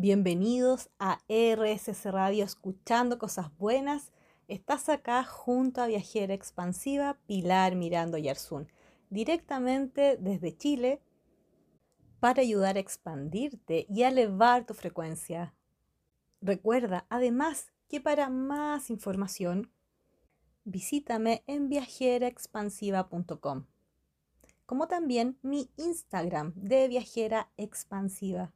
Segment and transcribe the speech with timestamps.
[0.00, 4.12] Bienvenidos a RSS Radio Escuchando Cosas Buenas.
[4.46, 8.68] Estás acá junto a Viajera Expansiva Pilar Mirando Yarzún,
[9.10, 11.02] directamente desde Chile,
[12.20, 15.52] para ayudar a expandirte y a elevar tu frecuencia.
[16.40, 19.72] Recuerda además que para más información,
[20.62, 23.66] visítame en viajeraexpansiva.com,
[24.64, 28.52] como también mi Instagram de Viajera Expansiva.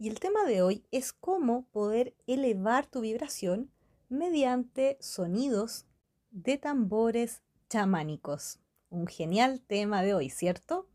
[0.00, 3.70] Y el tema de hoy es cómo poder elevar tu vibración
[4.08, 5.84] mediante sonidos
[6.30, 8.60] de tambores chamánicos.
[8.88, 10.88] Un genial tema de hoy, ¿cierto?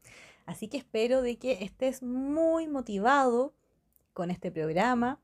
[0.48, 3.54] Así que espero de que estés muy motivado
[4.14, 5.22] con este programa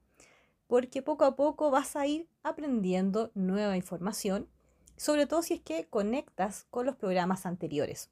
[0.68, 4.48] porque poco a poco vas a ir aprendiendo nueva información,
[4.96, 8.12] sobre todo si es que conectas con los programas anteriores.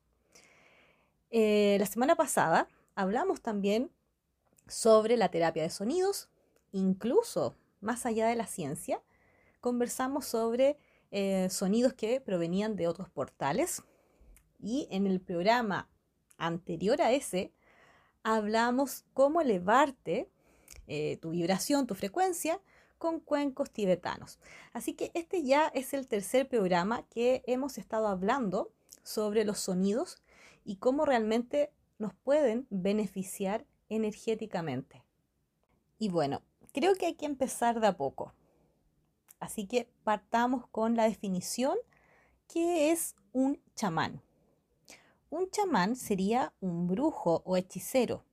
[1.29, 3.91] Eh, la semana pasada hablamos también
[4.69, 6.29] sobre la terapia de sonidos,
[6.71, 9.01] incluso más allá de la ciencia,
[9.61, 10.77] conversamos sobre
[11.11, 13.83] eh, sonidos que provenían de otros portales
[14.59, 15.89] y en el programa
[16.37, 17.51] anterior a ese
[18.23, 20.29] hablamos cómo elevarte
[20.87, 22.61] eh, tu vibración, tu frecuencia
[22.97, 24.39] con cuencos tibetanos.
[24.73, 28.71] Así que este ya es el tercer programa que hemos estado hablando
[29.03, 30.21] sobre los sonidos
[30.65, 35.03] y cómo realmente nos pueden beneficiar energéticamente.
[35.97, 36.41] Y bueno,
[36.73, 38.33] creo que hay que empezar de a poco.
[39.39, 41.77] Así que partamos con la definición
[42.51, 44.21] ¿qué es un chamán?
[45.29, 48.25] Un chamán sería un brujo o hechicero,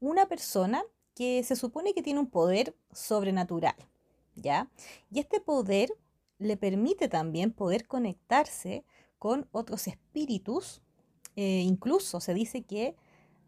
[0.00, 0.82] una persona
[1.14, 3.76] que se supone que tiene un poder sobrenatural,
[4.34, 4.68] ¿ya?
[5.10, 5.90] Y este poder
[6.38, 8.84] le permite también poder conectarse
[9.18, 10.82] con otros espíritus,
[11.36, 12.96] eh, incluso se dice que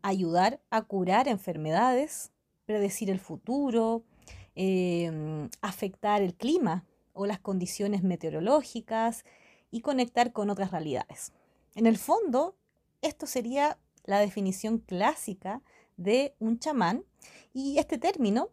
[0.03, 2.33] ayudar a curar enfermedades,
[2.67, 4.05] predecir el futuro,
[4.55, 9.25] em, afectar el clima o las condiciones meteorológicas
[9.71, 11.33] y conectar con otras realidades.
[11.75, 12.57] En el fondo,
[13.01, 15.63] esto sería la definición clásica
[15.97, 17.05] de un chamán
[17.53, 18.51] y este término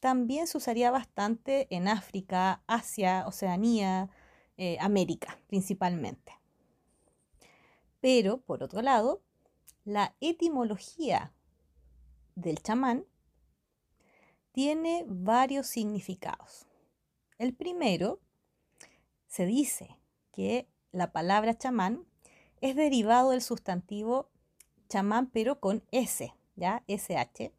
[0.00, 4.10] también se usaría bastante en África, Asia, Oceanía,
[4.56, 6.32] eh, América principalmente.
[8.00, 9.22] Pero, por otro lado,
[9.84, 11.32] la etimología
[12.34, 13.04] del chamán
[14.52, 16.66] tiene varios significados.
[17.38, 18.20] El primero,
[19.26, 19.98] se dice
[20.32, 22.06] que la palabra chamán
[22.60, 24.30] es derivado del sustantivo
[24.88, 26.82] chamán pero con S, ¿ya?
[26.86, 27.52] SH,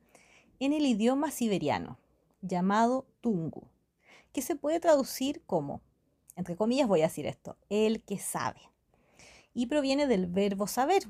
[0.60, 2.00] en el idioma siberiano,
[2.42, 3.68] llamado tungu,
[4.32, 5.82] que se puede traducir como,
[6.36, 8.62] entre comillas voy a decir esto, el que sabe,
[9.54, 11.04] y proviene del verbo saber,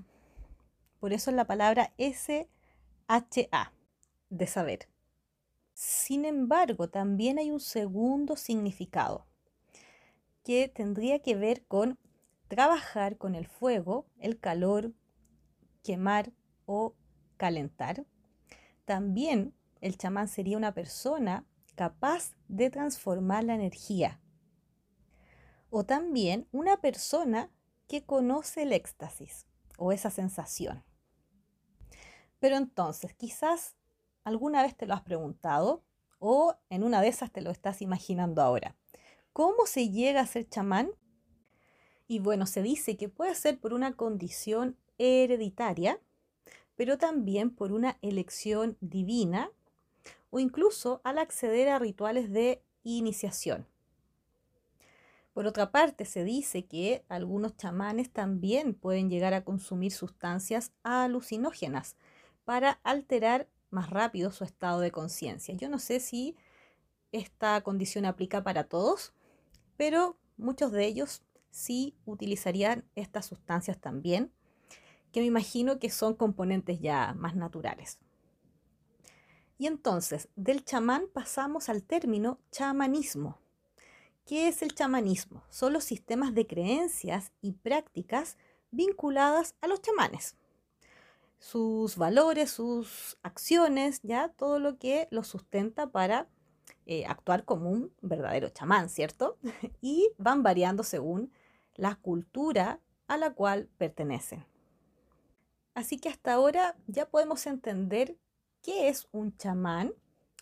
[1.05, 3.71] por eso es la palabra SHA,
[4.31, 4.89] de saber.
[5.75, 9.27] Sin embargo, también hay un segundo significado
[10.43, 11.99] que tendría que ver con
[12.47, 14.93] trabajar con el fuego, el calor,
[15.83, 16.31] quemar
[16.65, 16.95] o
[17.37, 18.07] calentar.
[18.85, 21.45] También el chamán sería una persona
[21.75, 24.19] capaz de transformar la energía.
[25.69, 27.51] O también una persona
[27.87, 29.45] que conoce el éxtasis
[29.77, 30.83] o esa sensación.
[32.45, 33.75] Pero entonces, quizás
[34.23, 35.81] alguna vez te lo has preguntado
[36.19, 38.75] o en una de esas te lo estás imaginando ahora.
[39.33, 40.91] ¿Cómo se llega a ser chamán?
[42.07, 45.99] Y bueno, se dice que puede ser por una condición hereditaria,
[46.75, 49.49] pero también por una elección divina
[50.29, 53.65] o incluso al acceder a rituales de iniciación.
[55.33, 61.97] Por otra parte, se dice que algunos chamanes también pueden llegar a consumir sustancias alucinógenas,
[62.45, 65.53] para alterar más rápido su estado de conciencia.
[65.55, 66.37] Yo no sé si
[67.11, 69.13] esta condición aplica para todos,
[69.75, 74.31] pero muchos de ellos sí utilizarían estas sustancias también,
[75.11, 77.99] que me imagino que son componentes ya más naturales.
[79.57, 83.39] Y entonces, del chamán pasamos al término chamanismo.
[84.25, 85.43] ¿Qué es el chamanismo?
[85.49, 88.37] Son los sistemas de creencias y prácticas
[88.71, 90.35] vinculadas a los chamanes
[91.45, 96.27] sus valores, sus acciones, ya todo lo que los sustenta para
[96.87, 99.37] eh, actuar como un verdadero chamán, ¿cierto?
[99.79, 101.31] y van variando según
[101.75, 104.43] la cultura a la cual pertenecen.
[105.75, 108.17] Así que hasta ahora ya podemos entender
[108.63, 109.93] qué es un chamán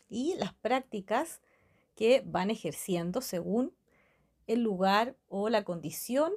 [0.07, 1.41] y las prácticas
[1.95, 3.75] que van ejerciendo según
[4.47, 6.31] el lugar o la condición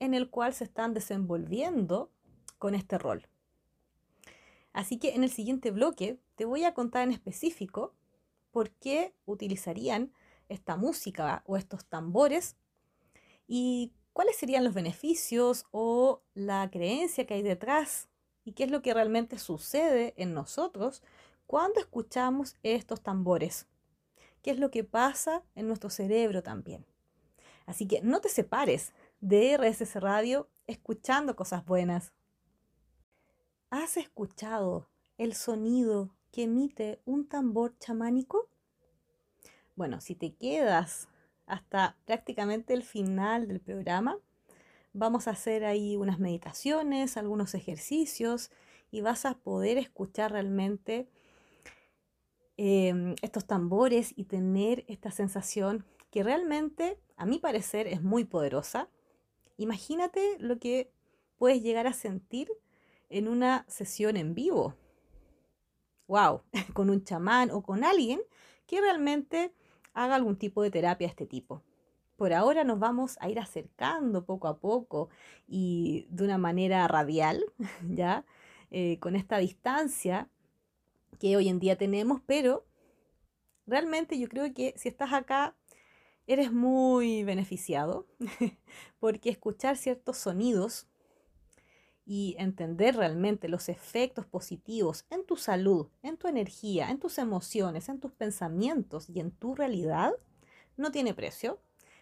[0.00, 2.10] en el cual se están desenvolviendo
[2.58, 3.26] con este rol.
[4.72, 7.94] Así que en el siguiente bloque te voy a contar en específico
[8.50, 10.12] por qué utilizarían
[10.48, 12.56] esta música o estos tambores
[13.46, 18.08] y cuáles serían los beneficios o la creencia que hay detrás
[18.44, 21.02] y qué es lo que realmente sucede en nosotros
[21.46, 23.66] cuando escuchamos estos tambores.
[24.42, 26.84] ¿Qué es lo que pasa en nuestro cerebro también?
[27.66, 32.12] Así que no te separes de RSS Radio escuchando cosas buenas.
[33.72, 38.50] ¿Has escuchado el sonido que emite un tambor chamánico?
[39.76, 41.08] Bueno, si te quedas
[41.46, 44.18] hasta prácticamente el final del programa,
[44.92, 48.50] vamos a hacer ahí unas meditaciones, algunos ejercicios
[48.90, 51.08] y vas a poder escuchar realmente
[52.58, 58.90] em, estos tambores y tener esta sensación que realmente, a mi parecer, es muy poderosa.
[59.56, 60.92] Imagínate lo que
[61.38, 62.52] puedes llegar a sentir
[63.12, 64.74] en una sesión en vivo.
[66.08, 66.42] ¡Wow!
[66.74, 68.20] con un chamán o con alguien
[68.66, 69.52] que realmente
[69.92, 71.62] haga algún tipo de terapia de este tipo.
[72.16, 75.10] Por ahora nos vamos a ir acercando poco a poco
[75.46, 77.44] y de una manera radial,
[77.88, 78.24] ¿ya?
[78.70, 80.28] Eh, con esta distancia
[81.18, 82.64] que hoy en día tenemos, pero
[83.66, 85.54] realmente yo creo que si estás acá
[86.26, 88.06] eres muy beneficiado
[89.00, 90.86] porque escuchar ciertos sonidos
[92.04, 97.88] y entender realmente los efectos positivos en tu salud, en tu energía, en tus emociones,
[97.88, 100.12] en tus pensamientos y en tu realidad,
[100.76, 101.60] no tiene precio.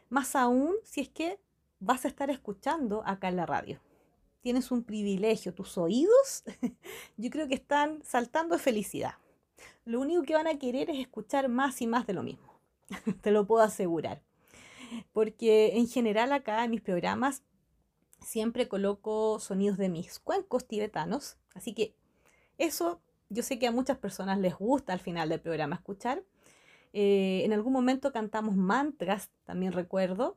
[0.08, 1.38] Más aún si es que
[1.79, 3.81] vas a estar escuchando acá en la radio.
[4.41, 6.44] Tienes un privilegio, tus oídos
[7.17, 9.14] yo creo que están saltando de felicidad.
[9.85, 12.61] Lo único que van a querer es escuchar más y más de lo mismo.
[13.23, 14.23] Te lo puedo asegurar.
[15.12, 17.43] Porque en general acá en mis programas
[18.21, 21.95] siempre coloco sonidos de mis cuencos tibetanos, así que
[22.59, 26.25] eso yo sé que a muchas personas les gusta al final del programa escuchar.
[26.93, 30.37] Eh, en algún momento cantamos mantras, también recuerdo,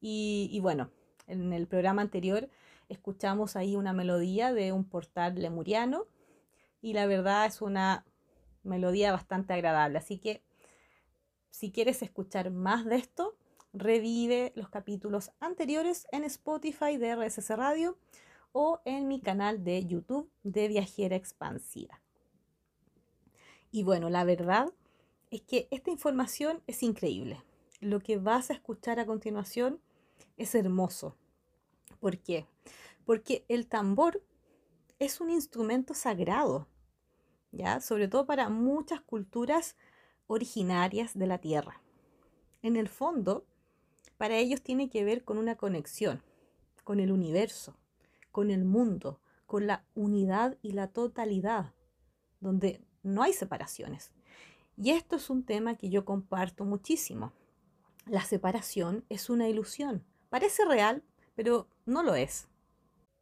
[0.00, 0.90] y, y bueno,
[1.26, 2.48] en el programa anterior
[2.88, 6.06] escuchamos ahí una melodía de un portal lemuriano
[6.80, 8.04] y la verdad es una
[8.62, 9.98] melodía bastante agradable.
[9.98, 10.42] Así que
[11.50, 13.36] si quieres escuchar más de esto,
[13.72, 17.98] revive los capítulos anteriores en Spotify de RSS Radio
[18.52, 22.00] o en mi canal de YouTube de Viajera Expansiva.
[23.70, 24.72] Y bueno, la verdad
[25.30, 27.42] es que esta información es increíble.
[27.80, 29.80] Lo que vas a escuchar a continuación
[30.36, 31.16] es hermoso.
[32.00, 32.46] ¿Por qué?
[33.04, 34.22] Porque el tambor
[34.98, 36.66] es un instrumento sagrado,
[37.52, 37.80] ¿ya?
[37.80, 39.76] Sobre todo para muchas culturas
[40.26, 41.80] originarias de la Tierra.
[42.62, 43.44] En el fondo,
[44.18, 46.22] para ellos tiene que ver con una conexión,
[46.84, 47.76] con el universo,
[48.32, 51.72] con el mundo, con la unidad y la totalidad,
[52.40, 54.12] donde no hay separaciones.
[54.76, 57.32] Y esto es un tema que yo comparto muchísimo.
[58.06, 60.04] La separación es una ilusión.
[60.28, 61.02] Parece real,
[61.34, 62.48] pero no lo es.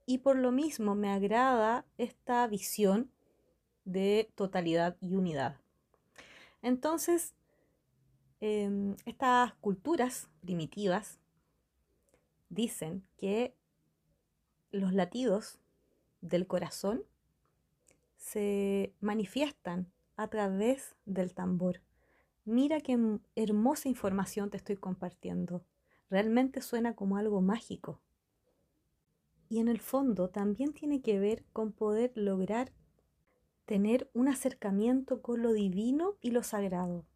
[0.07, 3.11] Y por lo mismo me agrada esta visión
[3.85, 5.61] de totalidad y unidad.
[6.63, 7.35] Entonces,
[8.49, 11.19] Em, estas culturas primitivas
[12.49, 13.57] dicen que
[14.71, 15.59] los latidos
[16.21, 17.03] del corazón
[18.17, 21.81] se manifiestan a través del tambor.
[22.45, 25.65] Mira qué hermosa información te estoy compartiendo.
[26.09, 28.01] Realmente suena como algo mágico.
[29.49, 32.71] Y en el fondo también tiene que ver con poder lograr
[33.65, 37.07] tener un acercamiento con lo divino y lo sagrado.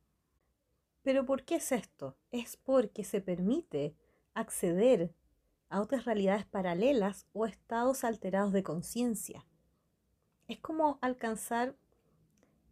[1.03, 2.17] Pero ¿por qué es esto?
[2.31, 3.95] Es porque se permite
[4.35, 5.15] acceder
[5.69, 9.47] a otras realidades paralelas o estados alterados de conciencia.
[10.49, 11.77] Es como alcanzar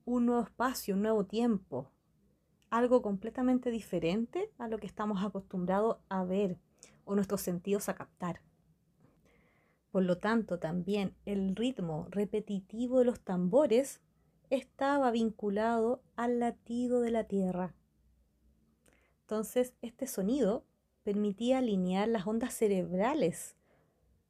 [0.05, 1.91] un nuevo espacio, un nuevo tiempo,
[2.71, 6.59] algo completamente diferente a lo que estamos acostumbrados a ver
[7.05, 8.43] o nuestros sentidos a captar.
[9.91, 14.01] Por lo tanto, también el ritmo repetitivo de los tambores
[14.51, 17.75] estaba vinculado al latido de la tierra.
[19.29, 20.65] Entonces, este sonido
[21.03, 23.57] permitía alinear las ondas cerebrales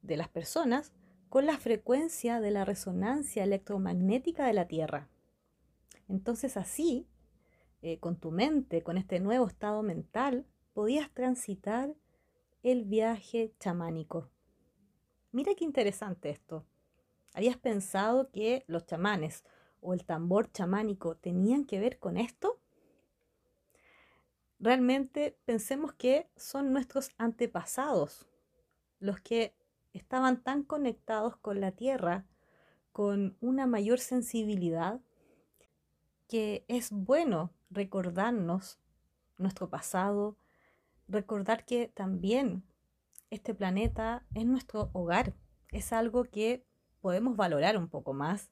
[0.01, 0.91] de las personas
[1.29, 5.07] con la frecuencia de la resonancia electromagnética de la Tierra.
[6.09, 7.07] Entonces así,
[7.81, 11.95] eh, con tu mente, con este nuevo estado mental, podías transitar
[12.61, 14.27] el viaje chamánico.
[15.31, 16.65] Mira qué interesante esto.
[17.33, 19.45] ¿Habías pensado que los chamanes
[19.79, 22.59] o el tambor chamánico tenían que ver con esto?
[24.59, 28.27] Realmente pensemos que son nuestros antepasados
[28.99, 29.55] los que
[29.93, 32.25] estaban tan conectados con la tierra,
[32.91, 34.99] con una mayor sensibilidad,
[36.27, 38.79] que es bueno recordarnos
[39.37, 40.37] nuestro pasado,
[41.07, 42.63] recordar que también
[43.29, 45.33] este planeta es nuestro hogar,
[45.71, 46.65] es algo que
[47.01, 48.51] podemos valorar un poco más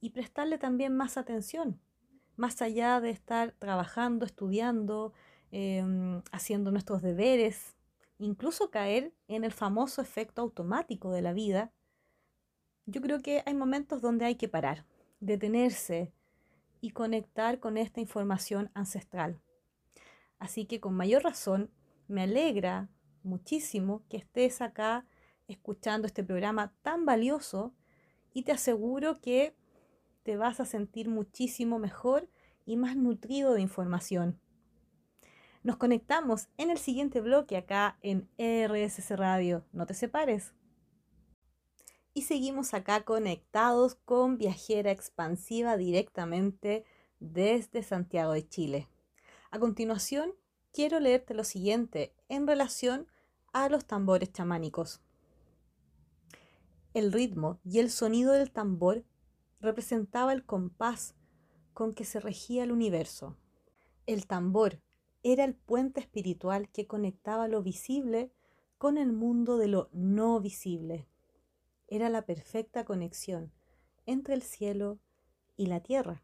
[0.00, 1.80] y prestarle también más atención,
[2.36, 5.12] más allá de estar trabajando, estudiando,
[5.50, 7.76] em, haciendo nuestros deberes,
[8.18, 11.72] incluso caer en el famoso efecto automático de la vida,
[12.86, 14.86] yo creo que hay momentos donde hay que parar,
[15.20, 16.12] detenerse
[16.80, 19.40] y conectar con esta información ancestral.
[20.38, 21.70] Así que con mayor razón
[22.06, 22.88] me alegra
[23.22, 25.04] muchísimo que estés acá
[25.48, 27.74] escuchando este programa tan valioso
[28.32, 29.54] y te aseguro que
[30.22, 32.28] te vas a sentir muchísimo mejor
[32.64, 34.40] y más nutrido de información.
[35.68, 39.66] Nos conectamos en el siguiente bloque acá en RSS Radio.
[39.72, 40.54] No te separes.
[42.14, 46.86] Y seguimos acá conectados con Viajera Expansiva directamente
[47.20, 48.88] desde Santiago de Chile.
[49.50, 50.32] A continuación,
[50.72, 53.06] quiero leerte lo siguiente en relación
[53.52, 55.02] a los tambores chamánicos.
[56.94, 59.04] El ritmo y el sonido del tambor
[59.60, 61.14] representaba el compás
[61.74, 63.36] con que se regía el universo.
[64.06, 64.80] El tambor
[65.32, 68.32] era el puente espiritual que conectaba lo visible
[68.78, 71.06] con el mundo de lo no visible.
[71.86, 73.52] Era la perfecta conexión
[74.06, 74.98] entre el cielo
[75.56, 76.22] y la tierra.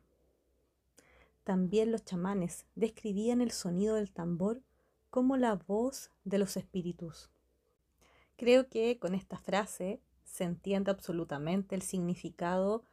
[1.42, 4.62] También los chamanes describían el sonido del tambor
[5.10, 7.30] como la voz de los espíritus.
[8.36, 12.84] Creo que con esta frase se entiende absolutamente el significado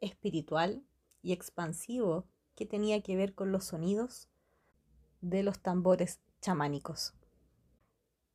[0.00, 0.82] espiritual
[1.20, 4.30] y expansivo que tenía que ver con los sonidos
[5.20, 7.14] de los tambores chamánicos.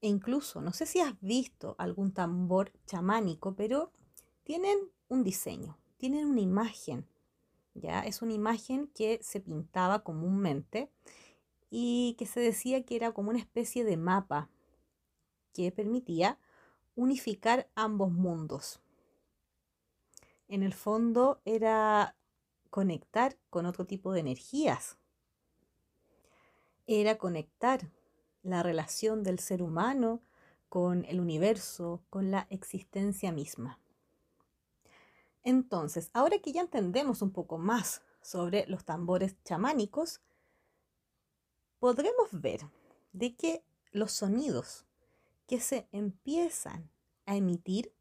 [0.02, 3.92] E incluso, no sé si has visto algún tambor chamánico, pero
[4.44, 7.08] tienen un diseño, tienen una imagen.
[7.74, 8.02] ¿ya?
[8.02, 10.92] Es una imagen que se pintaba comúnmente
[11.70, 14.50] y que se decía que era como una especie de mapa
[15.54, 16.38] que permitía
[16.96, 18.82] unificar ambos mundos.
[20.48, 22.16] En el fondo era
[22.70, 24.98] conectar con otro tipo de energías.
[26.86, 27.90] Era conectar
[28.42, 30.22] la relación del ser humano
[30.70, 33.80] con el universo, con la existencia misma.
[35.44, 40.22] Entonces, ahora que ya entendemos un poco más sobre los tambores chamánicos,
[41.80, 42.62] podremos ver
[43.12, 44.86] de que los sonidos
[45.48, 46.90] que se empiezan
[47.26, 47.94] a emitir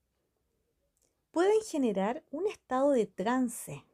[1.32, 3.84] pueden generar un estado de trance,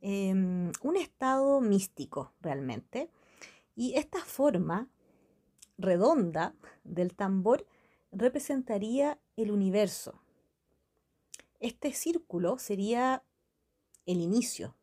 [0.00, 3.10] em, un estado místico realmente.
[3.74, 4.88] Y esta forma
[5.78, 7.66] redonda del tambor
[8.12, 10.20] representaría el universo.
[11.60, 13.22] Este círculo sería
[14.06, 14.76] el inicio,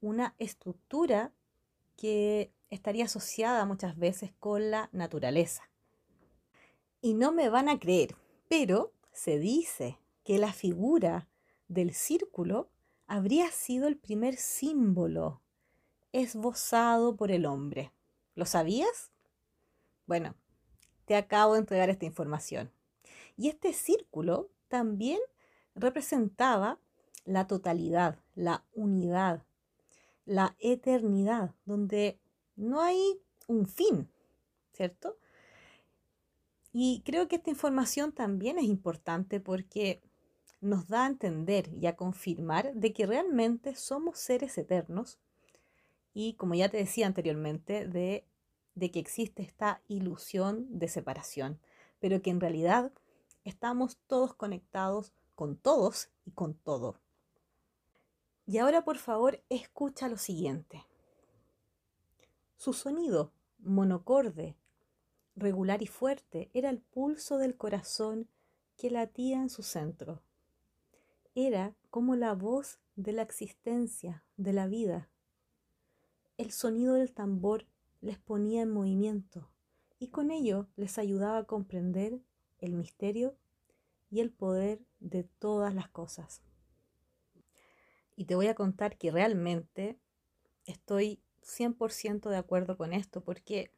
[0.00, 1.32] una estructura
[1.96, 5.68] que estaría asociada muchas veces con la naturaleza.
[7.00, 8.16] Y no me van a creer,
[8.48, 11.28] pero se dice que la figura
[11.68, 12.70] del círculo
[13.06, 15.41] habría sido el primer símbolo
[16.12, 17.92] esbozado por el hombre.
[18.34, 19.12] ¿Lo sabías?
[20.06, 20.34] Bueno,
[21.04, 22.70] te acabo de entregar esta información.
[23.36, 25.18] Y este círculo también
[25.74, 26.78] representaba
[27.24, 29.44] la totalidad, la unidad,
[30.24, 32.20] la eternidad, donde
[32.56, 34.10] no hay un fin,
[34.72, 35.18] ¿cierto?
[36.72, 40.02] Y creo que esta información también es importante porque
[40.60, 45.18] nos da a entender y a confirmar de que realmente somos seres eternos
[46.14, 48.26] y, como ya te decía anteriormente, de,
[48.74, 51.60] de que existe esta ilusión de separación,
[52.00, 52.92] pero que en realidad
[53.44, 57.00] estamos todos conectados con todos y con todo.
[58.46, 60.84] Y ahora por favor escucha lo siguiente.
[62.56, 64.56] Su sonido monocorde
[65.36, 68.28] regular y fuerte, era el pulso del corazón
[68.76, 70.22] que latía en su centro.
[71.34, 75.08] Era como la voz de la existencia, de la vida.
[76.36, 77.66] El sonido del tambor
[78.00, 79.50] les ponía en movimiento
[79.98, 82.20] y con ello les ayudaba a comprender
[82.58, 83.36] el misterio
[84.10, 86.42] y el poder de todas las cosas.
[88.16, 89.98] Y te voy a contar que realmente
[90.66, 93.72] estoy 100% de acuerdo con esto porque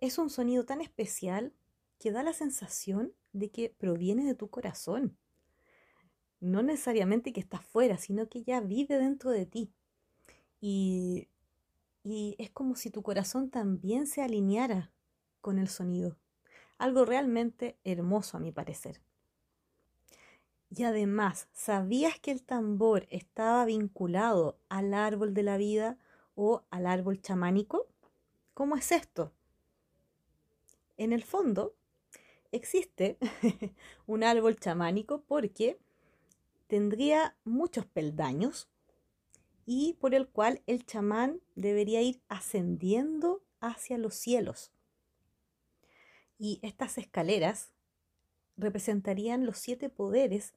[0.00, 1.52] es un sonido tan especial
[1.98, 5.16] que da la sensación de que proviene de tu corazón.
[6.40, 9.72] No necesariamente que está fuera, sino que ya vive dentro de ti.
[10.60, 11.28] Y,
[12.04, 14.92] y es como si tu corazón también se alineara
[15.40, 16.16] con el sonido.
[16.78, 19.00] Algo realmente hermoso a mi parecer.
[20.70, 25.98] Y además, ¿sabías que el tambor estaba vinculado al árbol de la vida
[26.36, 27.88] o al árbol chamánico?
[28.54, 29.32] ¿Cómo es esto?
[30.96, 31.74] En el fondo,
[32.52, 33.18] existe
[34.06, 35.78] un árbol chamánico porque
[36.68, 38.68] tendría muchos peldaños
[39.66, 44.72] y por el cual el chamán debería ir ascendiendo hacia los cielos.
[46.38, 47.72] Y estas escaleras
[48.56, 50.54] representarían los siete poderes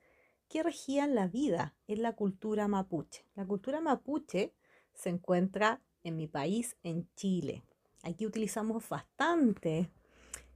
[0.48, 3.26] que regían la vida en la cultura mapuche.
[3.36, 4.54] La cultura mapuche
[4.94, 7.64] se encuentra en mi país, en Chile.
[8.04, 9.90] Aquí utilizamos bastante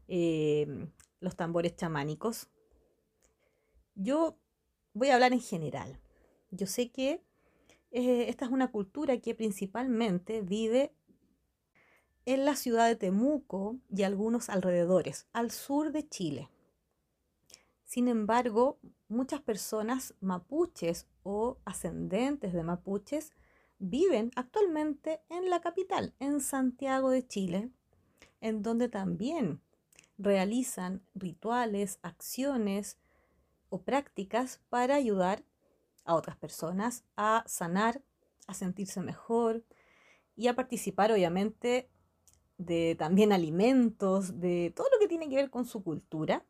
[0.07, 0.87] eh,
[1.19, 2.47] los tambores chamánicos.
[3.95, 4.37] Yo
[4.93, 5.99] voy a hablar en general.
[6.51, 7.23] Yo sé que
[7.97, 10.93] eh, esta es una cultura que principalmente vive
[12.25, 16.47] en la ciudad de Temuco y algunos alrededores, al sur de Chile.
[17.85, 18.77] Sin embargo,
[19.07, 23.31] muchas personas mapuches o ascendentes de mapuches
[23.79, 27.71] viven actualmente en la capital, en Santiago de Chile,
[28.41, 29.59] en donde también
[30.19, 32.99] realizan rituales, acciones
[33.69, 35.43] o prácticas para ayudar
[36.07, 38.01] a otras personas a sanar,
[38.47, 39.63] a sentirse mejor
[40.35, 41.89] y a participar obviamente
[42.57, 46.43] de también alimentos, de todo lo que tiene que ver con su cultura.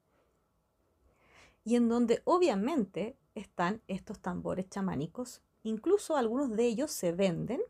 [1.65, 7.61] Y en donde obviamente están estos tambores chamánicos, incluso algunos de ellos se venden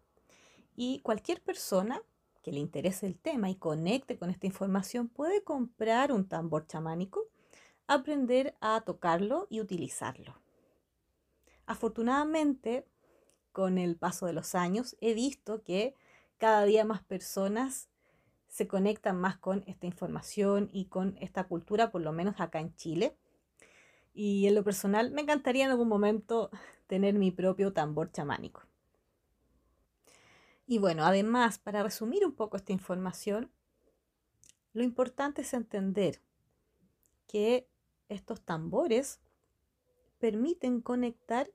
[0.76, 2.02] y cualquier persona
[2.44, 7.26] que le interese el tema y conecte con esta información puede comprar un tambor chamánico,
[7.88, 10.36] aprender a tocarlo y utilizarlo.
[11.68, 12.88] Afortunadamente,
[13.52, 15.94] con el paso de los años, he visto que
[16.38, 17.90] cada día más personas
[18.48, 22.74] se conectan más con esta información y con esta cultura, por lo menos acá en
[22.76, 23.16] Chile.
[24.14, 26.50] Y en lo personal, me encantaría en algún momento
[26.88, 28.64] tener mi propio tambor chamánico.
[30.66, 33.52] Y bueno, además, para resumir un poco esta información,
[34.74, 36.22] lo importante es entender
[37.28, 37.68] que
[38.10, 39.20] estos tambores
[40.20, 41.50] permiten conectar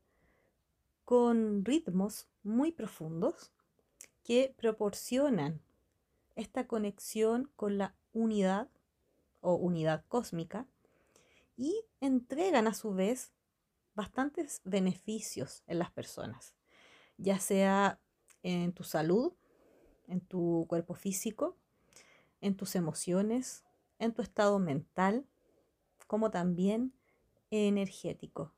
[1.05, 3.53] con ritmos muy profundos
[4.23, 5.61] que proporcionan
[6.37, 8.69] esta conexión con la unidad
[9.41, 10.67] o unidad cósmica
[11.57, 13.33] y entregan a su vez
[13.95, 16.55] bastantes beneficios en las personas,
[17.19, 18.01] ya sea
[18.43, 19.33] en tu salud,
[20.07, 21.57] en tu cuerpo físico,
[22.41, 23.65] en tus emociones,
[23.99, 25.27] en tu estado mental,
[26.07, 26.93] como también
[27.53, 28.53] energético.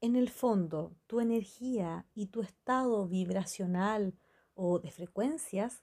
[0.00, 4.14] En el fondo, tu energía y tu estado vibracional
[4.54, 5.82] o de frecuencias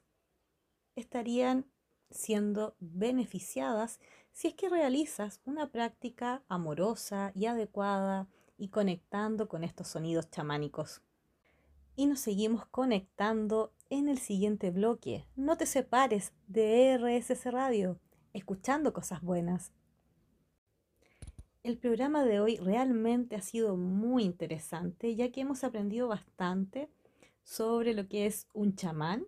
[0.96, 1.66] estarían
[2.10, 4.00] siendo beneficiadas
[4.32, 8.28] si es que realizas una práctica amorosa y adecuada
[8.58, 11.02] y conectando con estos sonidos chamánicos
[11.96, 15.28] y nos seguimos conectando en el siguiente bloque.
[15.36, 18.00] No te separes de RSS Radio,
[18.34, 19.72] escuchando cosas buenas.
[21.64, 26.90] El programa de hoy realmente ha sido muy interesante ya que hemos aprendido bastante
[27.44, 29.28] sobre lo que es un chamán,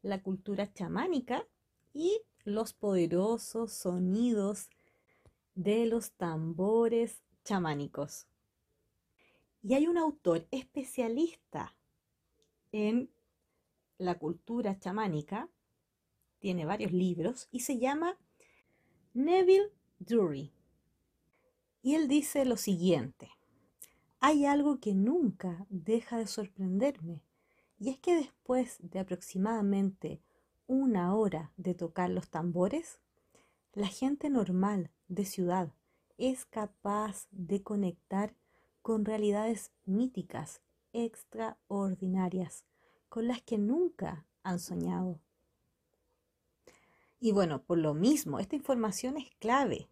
[0.00, 1.46] la cultura chamánica
[1.92, 4.70] y los poderosos sonidos
[5.54, 8.26] de los tambores chamánicos.
[9.62, 11.76] Y hay un autor especialista
[12.72, 13.10] en
[13.98, 15.50] la cultura chamánica,
[16.38, 18.16] tiene varios libros y se llama
[19.12, 20.50] Neville Drury.
[21.84, 23.28] Y él dice lo siguiente,
[24.18, 27.20] hay algo que nunca deja de sorprenderme,
[27.78, 30.22] y es que después de aproximadamente
[30.66, 33.00] una hora de tocar los tambores,
[33.74, 35.74] la gente normal de ciudad
[36.16, 38.34] es capaz de conectar
[38.80, 40.62] con realidades míticas,
[40.94, 42.64] extraordinarias,
[43.10, 45.20] con las que nunca han soñado.
[47.20, 49.90] Y bueno, por lo mismo, esta información es clave,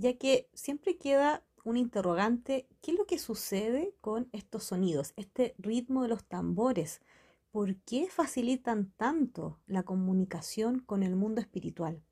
[0.00, 5.54] ya que siempre queda un interrogante, ¿qué es lo que sucede con estos sonidos, este
[5.58, 7.02] ritmo de los tambores?
[7.50, 12.02] ¿Por qué facilitan tanto la comunicación con el mundo espiritual?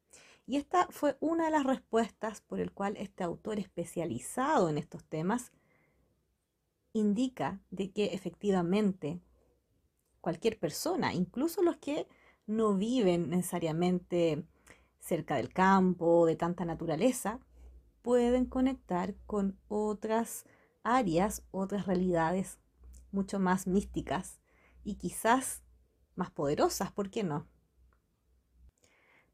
[0.47, 5.05] Y esta fue una de las respuestas por el cual este autor especializado en estos
[5.05, 5.51] temas
[6.93, 9.19] indica de que efectivamente
[10.21, 12.07] cualquier persona, incluso los que
[12.47, 14.45] no viven necesariamente
[15.01, 17.41] cerca del campo, de tanta naturaleza,
[18.09, 20.47] pueden conectar con otras
[20.83, 22.59] áreas, otras realidades
[23.13, 24.41] mucho más místicas
[24.83, 25.63] y quizás
[26.15, 27.47] más poderosas, ¿por qué no?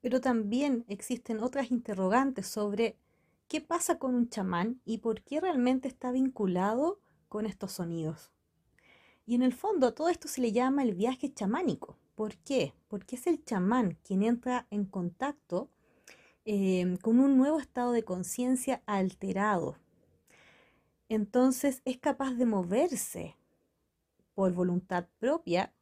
[0.00, 2.98] Pero también existen otras interrogantes sobre
[3.46, 8.32] qué pasa con un chamán y por qué realmente está vinculado con estos sonidos.
[9.24, 11.96] Y en el fondo todo esto se le llama el viaje chamánico.
[12.16, 12.74] ¿Por qué?
[12.88, 15.70] Porque es el chamán quien entra en contacto
[16.44, 19.76] em, con un nuevo estado de conciencia alterado.
[21.08, 23.36] Entonces es capaz de moverse
[24.34, 25.72] por voluntad propia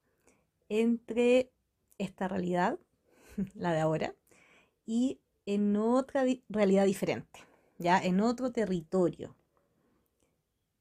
[0.69, 1.53] entre
[1.99, 2.79] esta realidad,
[3.55, 4.15] la de ahora,
[4.87, 7.41] y en otra realidad diferente,
[7.79, 9.35] ya en otro territorio.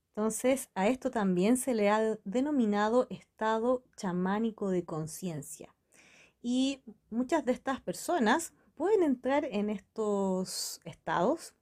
[0.09, 5.73] Entonces, a esto también se le ha denominado estado chamánico de conciencia.
[6.41, 11.53] Y muchas de estas personas pueden entrar en estos estados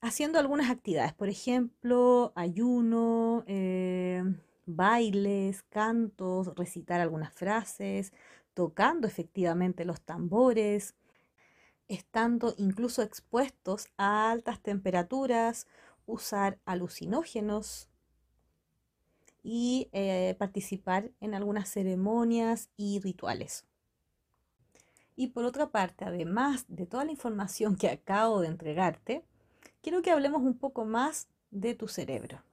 [0.00, 4.22] haciendo algunas actividades, por ejemplo, ayuno, eh,
[4.64, 8.14] bailes, cantos, recitar algunas frases,
[8.54, 10.94] tocando efectivamente los tambores,
[11.88, 15.66] estando incluso expuestos a altas temperaturas,
[16.06, 17.90] usar alucinógenos
[19.42, 23.67] y eh, participar en algunas ceremonias y rituales.
[25.18, 29.24] Y por otra parte, además de toda la información que acabo de entregarte,
[29.82, 32.44] quiero que hablemos un poco más de tu cerebro.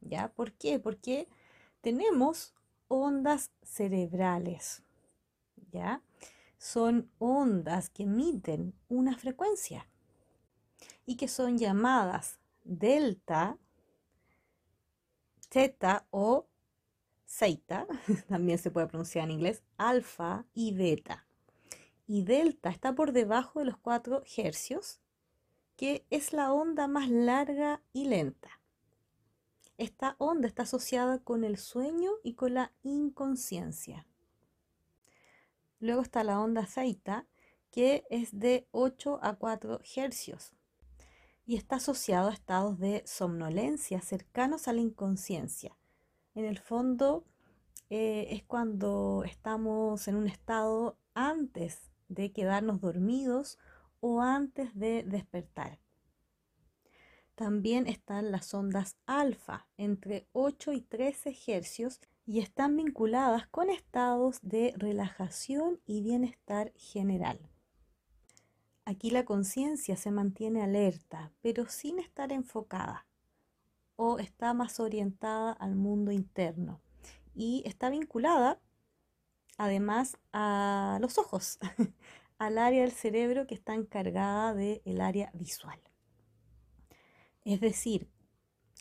[0.00, 0.32] ¿Ya?
[0.32, 0.78] ¿Por qué?
[0.78, 1.28] Porque
[1.82, 2.54] tenemos
[2.88, 4.82] ondas cerebrales.
[5.72, 6.02] ¿Ya?
[6.56, 9.86] Son ondas que emiten una frecuencia
[11.04, 13.58] y que son llamadas delta,
[15.50, 16.46] teta o
[17.26, 17.86] zeta,
[18.26, 21.26] también se puede pronunciar en inglés, alfa y beta.
[22.12, 24.98] Y delta está por debajo de los 4 hercios,
[25.76, 28.60] que es la onda más larga y lenta.
[29.78, 34.08] Esta onda está asociada con el sueño y con la inconsciencia.
[35.78, 37.28] Luego está la onda zeta,
[37.70, 40.52] que es de 8 a 4 hercios
[41.46, 45.76] y está asociado a estados de somnolencia cercanos a la inconsciencia.
[46.34, 47.24] En el fondo
[47.88, 53.58] eh, es cuando estamos en un estado antes de quedarnos dormidos
[54.00, 55.78] o antes de despertar.
[57.34, 64.40] También están las ondas alfa entre 8 y 13 hercios y están vinculadas con estados
[64.42, 67.40] de relajación y bienestar general.
[68.84, 73.06] Aquí la conciencia se mantiene alerta, pero sin estar enfocada
[73.96, 76.80] o está más orientada al mundo interno
[77.34, 78.60] y está vinculada
[79.60, 81.58] además a los ojos,
[82.38, 85.78] al área del cerebro que está encargada del área visual.
[87.44, 88.08] Es decir,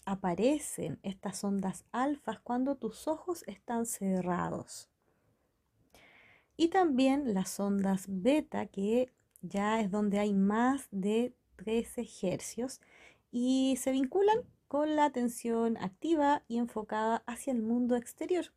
[0.06, 4.90] aparecen estas ondas alfas cuando tus ojos están cerrados.
[6.56, 9.12] Y también las ondas beta que
[9.42, 12.80] ya es donde hay más de 13 hercios
[13.32, 18.54] y se vinculan con la atención activa y enfocada hacia el mundo exterior,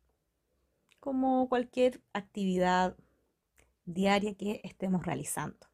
[1.03, 2.95] como cualquier actividad
[3.83, 5.67] diaria que estemos realizando.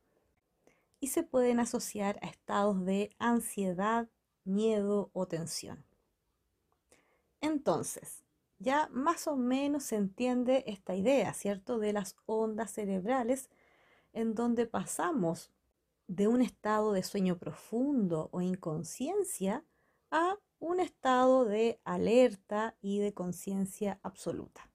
[1.00, 4.10] Y se pueden asociar a estados de ansiedad,
[4.44, 5.86] miedo o tensión.
[7.42, 8.24] Entonces,
[8.58, 11.78] ya más o menos se entiende esta idea, ¿cierto?
[11.78, 13.52] De las ondas cerebrales
[14.14, 15.52] en donde pasamos
[16.08, 19.64] de un estado de sueño profundo o inconsciencia
[20.10, 24.69] a un estado de alerta y de conciencia absoluta.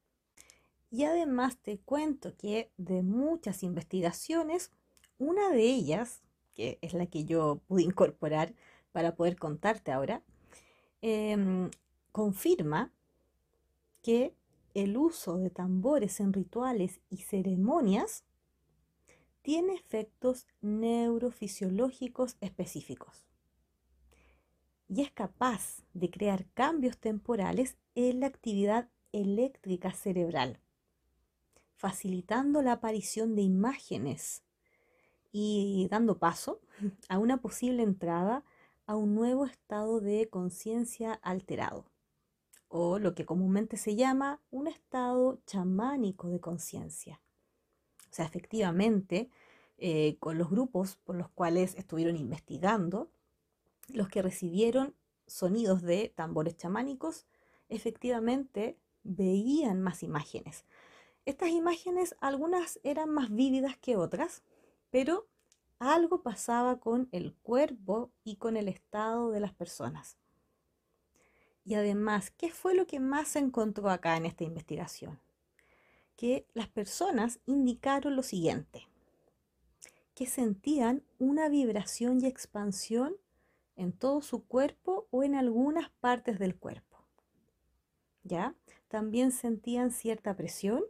[0.95, 4.71] Y además te cuento que de muchas investigaciones,
[5.19, 6.23] una de ellas,
[6.55, 8.55] que es la que yo pude incorporar
[8.93, 10.23] para poder contarte ahora,
[11.03, 11.69] em,
[12.13, 12.93] confirma
[14.03, 14.37] que
[14.75, 18.23] el uso de tambores en rituales y ceremonias
[19.43, 23.27] tiene efectos neurofisiológicos específicos.
[24.89, 30.61] Y es capaz de crear cambios temporales en la actividad eléctrica cerebral,
[31.77, 34.43] facilitando la aparición de imágenes
[35.33, 36.61] y dando paso
[37.09, 38.45] a una posible entrada
[38.87, 41.91] a un nuevo estado de conciencia alterado,
[42.69, 47.21] o lo que comúnmente se llama un estado chamánico de conciencia.
[48.11, 49.31] O sea, efectivamente,
[49.79, 53.11] eh, con los grupos por los cuales estuvieron investigando,
[53.89, 54.95] los que recibieron
[55.27, 57.27] sonidos de tambores chamánicos,
[57.69, 60.65] efectivamente veían más imágenes.
[61.25, 64.43] Estas imágenes, algunas eran más vívidas que otras,
[64.91, 65.29] pero
[65.79, 70.19] algo pasaba con el cuerpo y con el estado de las personas.
[71.65, 75.19] Y además, ¿qué fue lo que más se encontró acá en esta investigación?
[76.17, 78.89] que las personas indicaron lo siguiente,
[80.15, 83.17] que sentían una vibración y expansión
[83.77, 87.05] en todo su cuerpo o en algunas partes del cuerpo.
[88.23, 88.55] ¿Ya?
[88.89, 90.85] También sentían cierta presión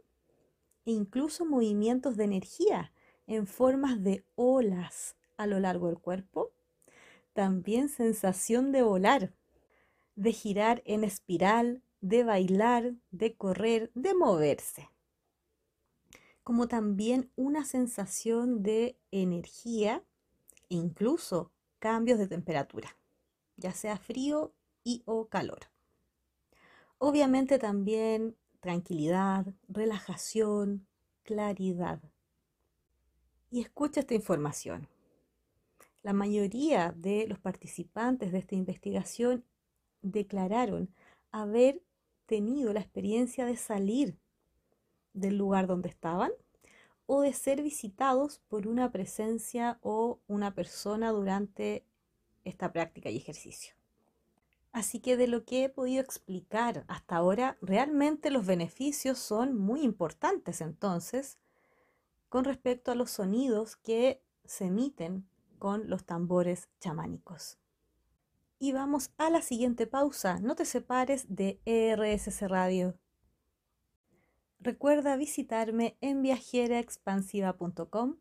[0.85, 2.93] e incluso movimientos de energía
[3.27, 6.51] en formas de olas a lo largo del cuerpo.
[7.33, 9.33] También sensación de volar,
[10.15, 14.89] de girar en espiral, de bailar, de correr, de moverse.
[16.43, 20.03] Como también una sensación de energía
[20.69, 22.95] e incluso cambios de temperatura,
[23.57, 25.71] ya sea frío y o calor.
[26.99, 30.87] Obviamente también tranquilidad, relajación,
[31.21, 32.01] claridad.
[33.51, 34.89] Y escucha esta información.
[36.01, 39.45] La mayoría de los participantes de esta investigación
[40.01, 40.89] declararon
[41.31, 41.83] haber
[42.25, 44.17] tenido la experiencia de salir
[45.13, 46.31] del lugar donde estaban
[47.05, 51.85] o de ser visitados por una presencia o una persona durante
[52.43, 53.74] esta práctica y ejercicio.
[54.75, 59.83] Así que de lo que he podido explicar hasta ahora, realmente los beneficios son muy
[59.83, 61.37] importantes entonces
[62.27, 67.57] con respecto a los sonidos que se emiten con los tambores chamánicos.
[68.59, 70.41] Y vamos a la siguiente pausa.
[70.41, 72.99] No te separes de ERSC Radio.
[74.59, 78.17] Recuerda visitarme en viajeraexpansiva.com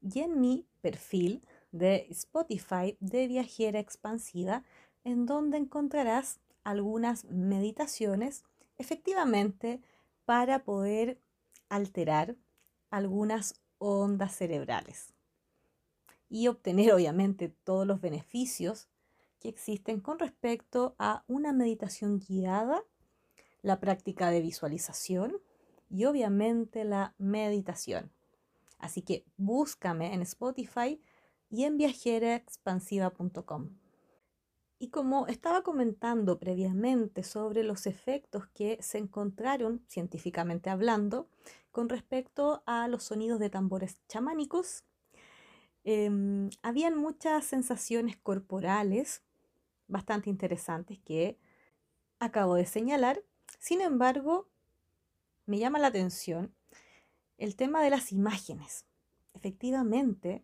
[0.00, 4.64] y en mi perfil de Spotify de Viajera Expansiva
[5.04, 8.44] en donde encontrarás algunas meditaciones
[8.78, 9.80] efectivamente
[10.24, 11.20] para poder
[11.68, 12.36] alterar
[12.90, 15.14] algunas ondas cerebrales
[16.28, 18.88] y obtener obviamente todos los beneficios
[19.40, 22.82] que existen con respecto a una meditación guiada,
[23.62, 25.36] la práctica de visualización
[25.88, 28.12] y obviamente la meditación.
[28.78, 31.00] Así que búscame en Spotify
[31.50, 33.70] y en viajeraexpansiva.com.
[34.82, 41.28] Y como estaba comentando previamente sobre los efectos que se encontraron, científicamente hablando,
[41.70, 44.84] con respecto a los sonidos de tambores chamánicos,
[45.84, 49.22] em, habían muchas sensaciones corporales
[49.86, 51.38] bastante interesantes que
[52.18, 53.22] acabo de señalar.
[53.58, 54.48] Sin embargo,
[55.44, 56.54] me llama la atención
[57.36, 58.86] el tema de las imágenes.
[59.34, 60.42] Efectivamente,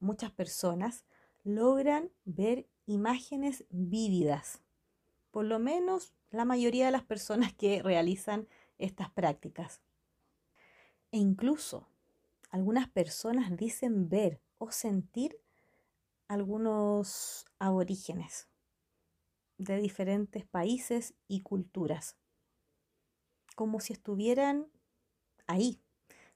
[0.00, 1.06] muchas personas
[1.44, 4.60] logran ver imágenes vívidas.
[5.30, 9.80] Por lo menos la mayoría de las personas que realizan estas prácticas.
[11.12, 11.88] E incluso
[12.50, 15.38] algunas personas dicen ver o sentir
[16.28, 18.48] algunos aborígenes
[19.58, 22.16] de diferentes países y culturas,
[23.54, 24.68] como si estuvieran
[25.46, 25.80] ahí,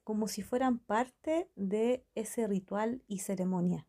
[0.04, 3.86] como si fueran parte de ese ritual y ceremonia.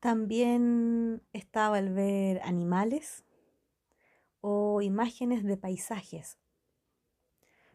[0.00, 3.24] También estaba el ver animales
[4.40, 6.38] o imágenes de paisajes,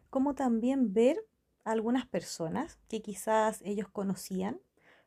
[0.08, 1.24] como también ver
[1.64, 4.60] algunas personas que quizás ellos conocían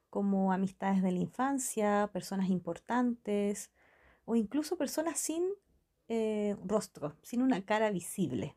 [0.10, 3.72] como amistades de la infancia, personas importantes
[4.26, 5.44] o incluso personas sin
[6.08, 8.56] eh, rostro, sin una cara visible.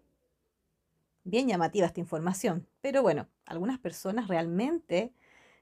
[1.25, 5.13] Bien llamativa esta información, pero bueno, algunas personas realmente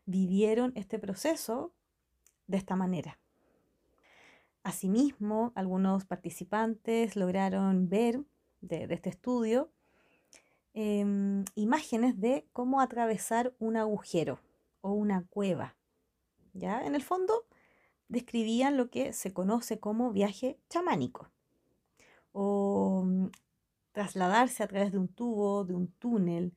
[0.05, 1.73] vivieron este proceso
[2.47, 3.19] de esta manera.
[4.63, 8.25] Asimismo, algunos participantes lograron ver
[8.61, 9.71] de, este estudio
[10.75, 14.41] em, imágenes de cómo atravesar un agujero
[14.81, 15.77] o una cueva.
[16.53, 16.85] ¿ya?
[16.85, 17.47] En el fondo,
[18.09, 21.31] describían lo que se conoce como viaje chamánico
[22.33, 23.29] o mm,
[23.93, 26.55] trasladarse a través de un tubo, de un túnel,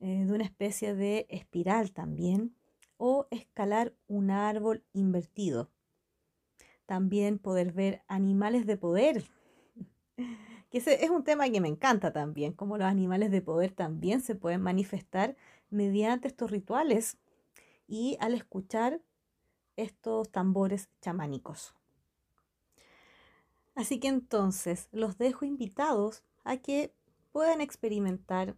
[0.00, 2.56] eh, de una especie de espiral también,
[3.04, 5.68] o escalar un árbol invertido.
[6.86, 9.24] También poder ver animales de poder,
[10.70, 14.36] que es un tema que me encanta también, cómo los animales de poder también se
[14.36, 15.36] pueden manifestar
[15.68, 17.18] mediante estos rituales
[17.88, 19.00] y al escuchar
[19.74, 21.74] estos tambores chamánicos.
[23.74, 26.94] Así que entonces los dejo invitados a que
[27.32, 28.54] puedan experimentar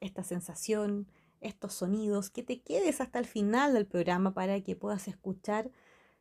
[0.00, 1.08] esta sensación,
[1.42, 5.70] estos sonidos, que te quedes hasta el final del programa para que puedas escuchar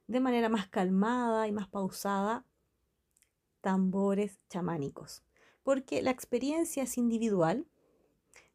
[0.08, 2.46] de manera más calmada y más pausada
[3.62, 5.24] tambores chamánicos.
[5.64, 7.68] Porque la experiencia es individual.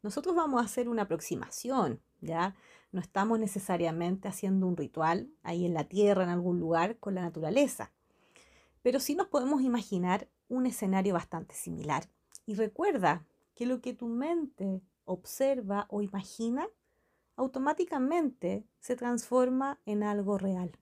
[0.03, 2.55] Nosotros vamos a hacer una aproximación, ¿ya?
[2.91, 7.21] No estamos necesariamente haciendo un ritual ahí en la tierra, en algún lugar, con la
[7.21, 7.91] naturaleza.
[8.81, 12.09] Pero sí nos podemos imaginar un escenario bastante similar.
[12.45, 13.25] Y recuerda
[13.55, 16.67] que lo que tu mente observa o imagina,
[17.35, 20.77] automáticamente se transforma en algo real.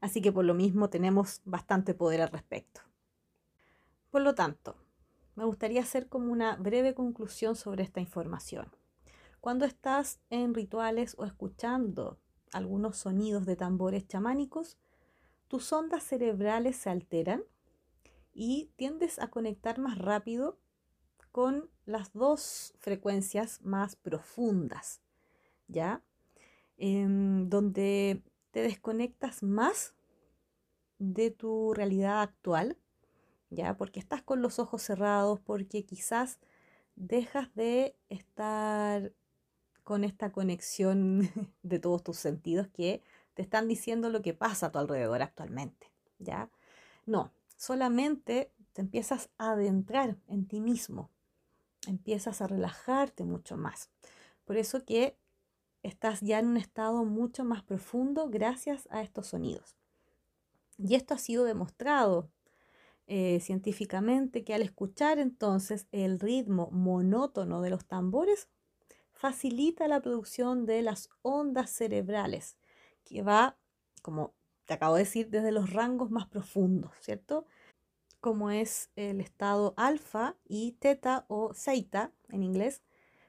[0.00, 2.80] Así que por lo mismo tenemos bastante poder al respecto.
[4.10, 4.76] Por lo tanto,
[5.36, 8.70] me gustaría hacer como una breve conclusión sobre esta información.
[9.40, 12.18] Cuando estás en rituales o escuchando
[12.52, 14.76] algunos sonidos de tambores chamánicos,
[15.48, 17.42] tus ondas cerebrales se alteran
[18.32, 20.58] y tiendes a conectar más rápido
[21.32, 25.00] con las dos frecuencias más profundas,
[25.68, 26.02] ¿ya?
[26.76, 29.94] Em, donde te desconectas más
[30.98, 32.76] de tu realidad actual,
[33.50, 33.76] ¿ya?
[33.76, 36.38] Porque estás con los ojos cerrados, porque quizás
[36.96, 39.12] dejas de estar
[39.84, 41.20] con esta conexión
[41.62, 43.02] de todos tus sentidos que
[43.34, 46.50] te están diciendo lo que pasa a tu alrededor actualmente, ¿ya?
[47.06, 51.10] No, solamente te empiezas a adentrar en ti mismo,
[51.86, 53.90] empiezas a relajarte mucho más.
[54.44, 55.16] Por eso que
[55.82, 59.76] estás ya en un estado mucho más profundo gracias a estos sonidos.
[60.78, 62.30] Y esto ha sido demostrado
[63.06, 68.48] eh, científicamente que al escuchar entonces el ritmo monótono de los tambores
[69.12, 72.56] facilita la producción de las ondas cerebrales,
[73.04, 73.58] que va,
[74.00, 77.46] como te acabo de decir, desde los rangos más profundos, ¿cierto?
[78.20, 82.82] Como es el estado alfa y teta o zeta en inglés,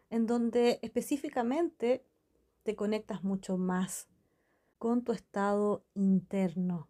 [0.10, 2.06] en donde específicamente
[2.64, 4.08] te conectas mucho más
[4.78, 6.90] con tu estado interno.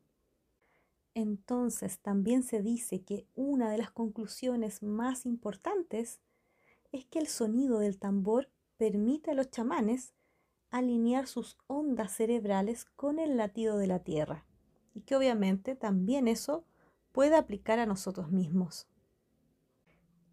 [1.13, 6.21] Entonces también se dice que una de las conclusiones más importantes
[6.91, 10.13] es que el sonido del tambor permite a los chamanes
[10.69, 14.45] alinear sus ondas cerebrales con el latido de la tierra
[14.93, 16.65] y que obviamente también eso
[17.11, 18.87] puede aplicar a nosotros mismos.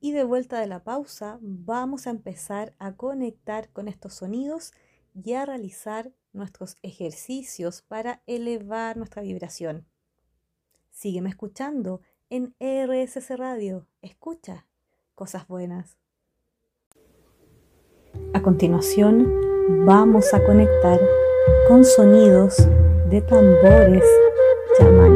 [0.01, 4.73] Y de vuelta de la pausa vamos a empezar a conectar con estos sonidos
[5.15, 9.87] y a realizar nuestros ejercicios para elevar nuestra vibración.
[10.91, 13.87] Sígueme escuchando en RSC Radio.
[14.03, 14.67] Escucha
[15.15, 15.99] cosas buenas.
[18.35, 21.01] A continuación, vamos a conectar
[21.67, 22.57] con sonidos
[23.11, 24.05] de tambores
[24.77, 25.08] chamánicos.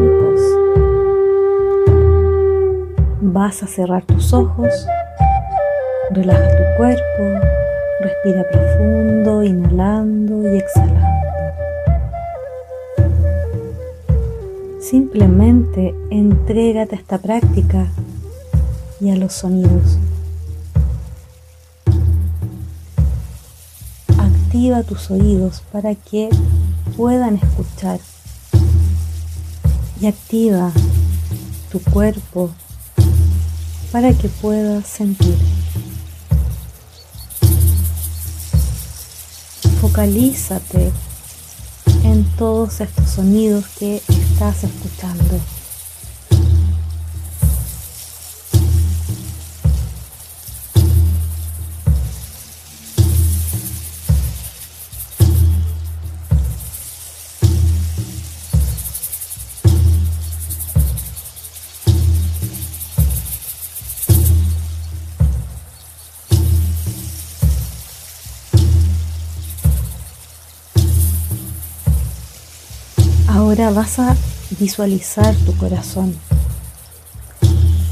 [3.33, 4.69] Vas a cerrar tus ojos,
[6.11, 7.47] relaja tu cuerpo,
[8.01, 11.07] respira profundo, inhalando y exhalando.
[14.83, 17.87] Simplemente entrégate a esta práctica
[19.01, 19.97] y a los sonidos.
[24.19, 26.29] Activa tus oídos para que
[26.99, 27.99] puedan escuchar
[30.03, 30.71] y activa
[31.71, 32.51] tu cuerpo
[33.93, 35.37] para que puedas sentir.
[39.83, 40.91] Focalízate
[42.03, 45.39] en todos estos sonidos que estás escuchando.
[73.53, 74.17] Ahora vas a
[74.59, 76.15] visualizar tu corazón.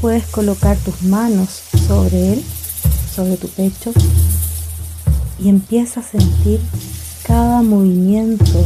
[0.01, 1.49] Puedes colocar tus manos
[1.87, 2.43] sobre él,
[3.15, 3.91] sobre tu pecho,
[5.37, 6.59] y empieza a sentir
[7.27, 8.65] cada movimiento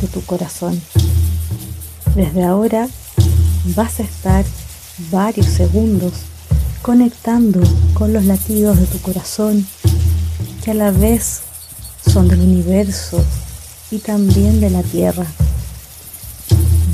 [0.00, 0.82] de tu corazón.
[2.16, 2.88] Desde ahora
[3.76, 4.44] vas a estar
[5.12, 6.14] varios segundos
[6.82, 7.60] conectando
[7.92, 9.64] con los latidos de tu corazón
[10.64, 11.42] que a la vez
[12.12, 13.24] son del universo
[13.92, 15.24] y también de la tierra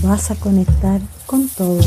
[0.02, 1.80] vas a conectar con todo.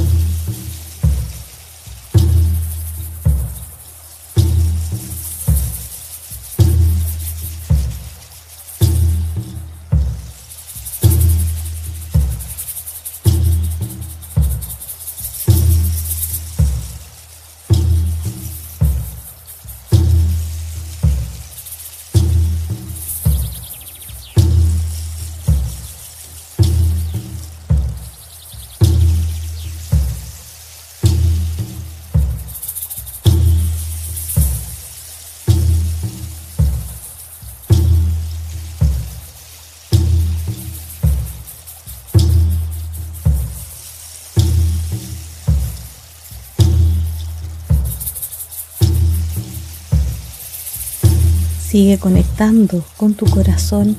[51.74, 53.96] Sigue conectando con tu corazón,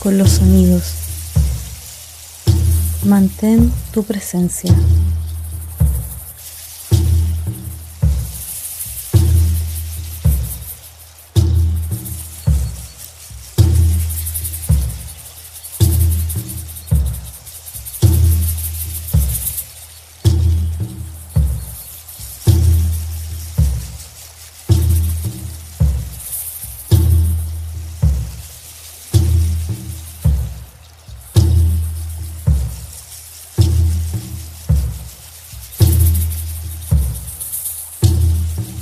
[0.00, 0.82] con los sonidos.
[3.04, 4.74] Mantén tu presencia.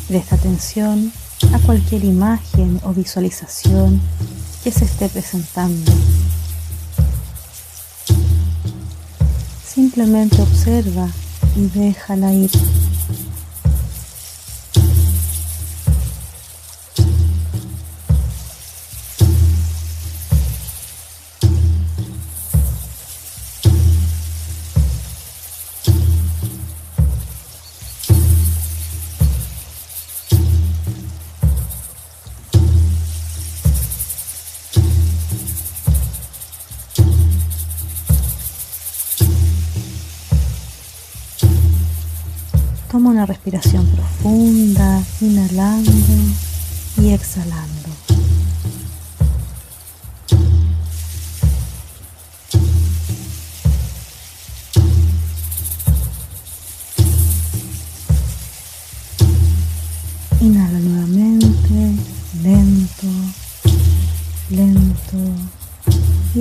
[0.09, 1.13] Presta atención
[1.53, 4.01] a cualquier imagen o visualización
[4.65, 5.93] que se esté presentando.
[9.67, 11.11] Simplemente observa
[11.55, 12.51] y déjala ir.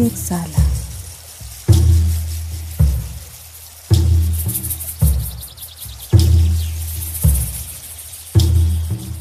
[0.08, 0.58] Exhala.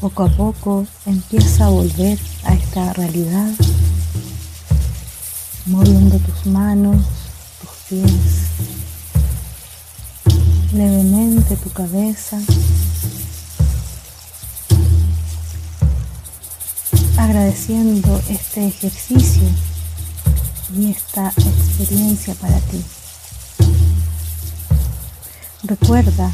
[0.01, 3.51] Poco a poco empieza a volver a esta realidad,
[5.65, 7.03] moviendo tus manos,
[7.59, 8.47] tus pies,
[10.73, 12.39] levemente tu cabeza,
[17.17, 19.76] agradeciendo este ejercicio
[20.75, 22.83] y esta experiencia para ti.
[25.63, 26.31] Recuerda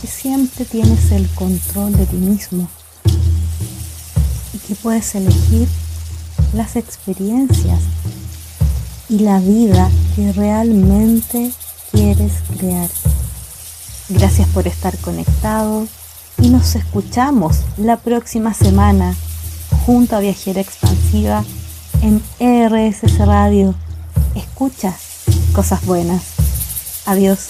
[0.00, 2.68] que siempre tienes el control de ti mismo
[4.52, 5.68] y que puedes elegir
[6.52, 7.80] las experiencias
[9.08, 11.52] y la vida que realmente
[11.92, 12.88] quieres crear.
[14.08, 15.86] Gracias por estar conectado
[16.40, 19.14] y nos escuchamos la próxima semana
[19.84, 21.44] junto a Viajera Expansiva
[22.06, 23.74] en RSS Radio.
[24.36, 24.96] Escucha
[25.52, 26.22] cosas buenas.
[27.06, 27.48] Adiós.